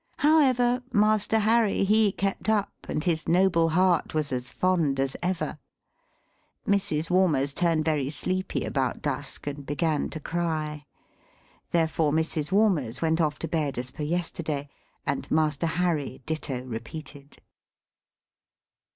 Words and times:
However, 0.17 0.81
Master 0.91 1.37
Harry, 1.37 1.83
he 1.83 2.11
kept 2.11 2.49
up, 2.49 2.73
and 2.89 3.03
his 3.03 3.27
noble 3.27 3.69
heart 3.69 4.15
was 4.15 4.31
as 4.31 4.51
fond 4.51 4.99
as 4.99 5.15
ever. 5.21 5.59
Mrs. 6.67 7.11
Walmers 7.11 7.53
turned 7.53 7.85
very 7.85 8.09
sleepy 8.09 8.65
about 8.65 9.03
dusk, 9.03 9.45
and 9.45 9.63
began 9.63 10.09
to 10.09 10.19
cry. 10.19 10.87
Therefore, 11.69 12.11
Mrs. 12.11 12.51
Walmers 12.51 12.99
went 13.03 13.21
off 13.21 13.37
to 13.37 13.47
bed 13.47 13.77
as 13.77 13.91
per 13.91 14.01
yesterday; 14.01 14.69
and 15.05 15.29
Master 15.29 15.67
Harry 15.67 16.23
ditto 16.25 16.65
repeated. 16.65 17.37